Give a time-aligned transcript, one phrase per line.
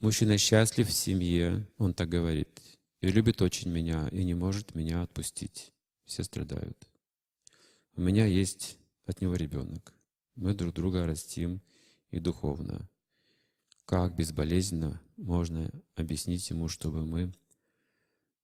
[0.00, 2.48] Мужчина счастлив в семье, он так говорит,
[3.00, 5.72] и любит очень меня, и не может меня отпустить.
[6.04, 6.88] Все страдают.
[7.96, 9.92] У меня есть от него ребенок.
[10.36, 11.60] Мы друг друга растим
[12.12, 12.88] и духовно.
[13.86, 17.32] Как безболезненно можно объяснить ему, чтобы мы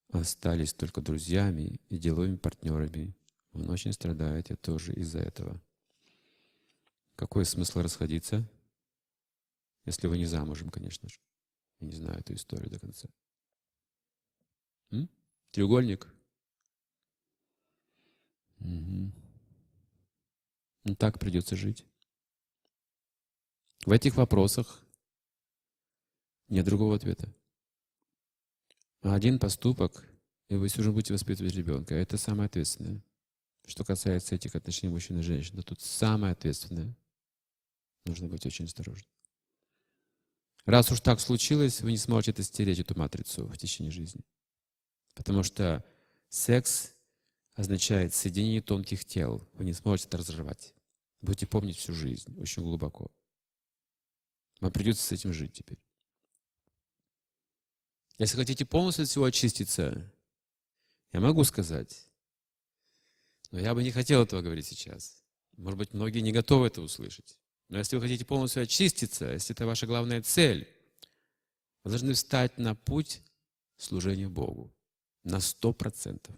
[0.09, 3.15] остались только друзьями и деловыми партнерами.
[3.53, 5.61] Он очень страдает, я тоже из-за этого.
[7.15, 8.45] Какой смысл расходиться,
[9.85, 11.17] если вы не замужем, конечно же?
[11.79, 13.07] Я не знаю эту историю до конца.
[14.91, 15.09] М?
[15.51, 16.13] Треугольник?
[18.59, 19.11] Угу.
[20.85, 21.85] Ну, так придется жить.
[23.85, 24.81] В этих вопросах
[26.47, 27.33] нет другого ответа.
[29.01, 30.07] Один поступок,
[30.49, 31.93] и вы все же будете воспитывать ребенка.
[31.93, 33.03] Это самое ответственное.
[33.67, 36.95] Что касается этих отношений мужчин и женщин, то тут самое ответственное.
[38.05, 39.09] Нужно быть очень осторожным.
[40.65, 44.23] Раз уж так случилось, вы не сможете это стереть, эту матрицу в течение жизни.
[45.13, 45.85] Потому что
[46.29, 46.93] секс
[47.53, 49.47] означает соединение тонких тел.
[49.53, 50.73] Вы не сможете это разорвать.
[51.21, 53.11] Будете помнить всю жизнь, очень глубоко.
[54.59, 55.79] Вам придется с этим жить теперь.
[58.17, 60.11] Если хотите полностью от всего очиститься,
[61.11, 62.09] я могу сказать,
[63.51, 65.23] но я бы не хотел этого говорить сейчас.
[65.57, 67.37] Может быть, многие не готовы это услышать.
[67.75, 70.65] Но если вы хотите полностью очиститься, если это ваша главная цель,
[71.83, 73.19] вы должны встать на путь
[73.75, 74.73] служения Богу
[75.25, 76.33] на сто процентов.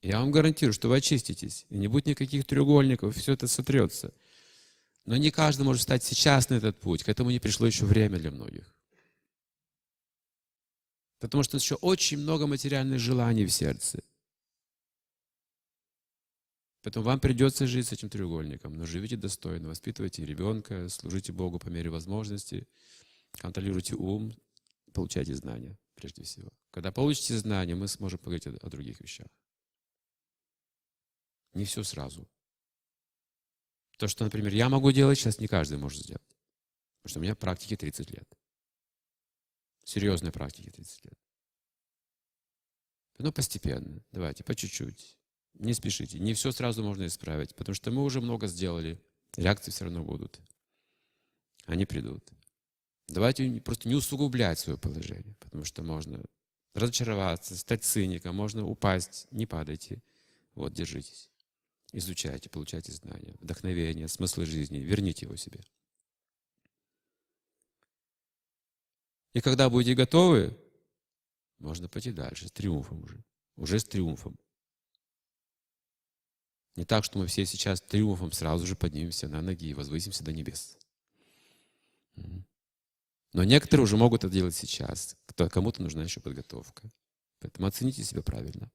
[0.00, 4.14] Я вам гарантирую, что вы очиститесь, и не будет никаких треугольников, все это сотрется.
[5.04, 8.18] Но не каждый может встать сейчас на этот путь, к этому не пришло еще время
[8.18, 8.74] для многих.
[11.18, 14.02] Потому что еще очень много материальных желаний в сердце.
[16.84, 21.68] Поэтому вам придется жить с этим треугольником, но живите достойно, воспитывайте ребенка, служите Богу по
[21.68, 22.68] мере возможности,
[23.32, 24.36] контролируйте ум,
[24.92, 26.52] получайте знания прежде всего.
[26.70, 29.28] Когда получите знания, мы сможем поговорить о, других вещах.
[31.54, 32.28] Не все сразу.
[33.96, 36.36] То, что, например, я могу делать, сейчас не каждый может сделать.
[37.00, 38.28] Потому что у меня практики 30 лет.
[39.84, 41.18] Серьезной практики 30 лет.
[43.16, 44.04] Но постепенно.
[44.12, 45.16] Давайте, по чуть-чуть.
[45.54, 46.18] Не спешите.
[46.18, 49.00] Не все сразу можно исправить, потому что мы уже много сделали.
[49.36, 50.40] Реакции все равно будут.
[51.66, 52.24] Они придут.
[53.08, 56.22] Давайте просто не усугублять свое положение, потому что можно
[56.74, 59.26] разочароваться, стать циником, можно упасть.
[59.30, 60.02] Не падайте.
[60.54, 61.30] Вот, держитесь.
[61.92, 64.78] Изучайте, получайте знания, вдохновение, смысл жизни.
[64.78, 65.60] Верните его себе.
[69.32, 70.56] И когда будете готовы,
[71.58, 73.22] можно пойти дальше, с триумфом уже.
[73.56, 74.36] Уже с триумфом.
[76.76, 80.32] Не так, что мы все сейчас триумфом сразу же поднимемся на ноги и возвысимся до
[80.32, 80.76] небес.
[83.32, 85.16] Но некоторые уже могут это делать сейчас.
[85.50, 86.88] Кому-то нужна еще подготовка.
[87.40, 88.70] Поэтому оцените себя правильно.